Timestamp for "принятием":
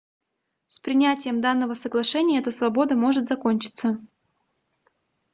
0.79-1.41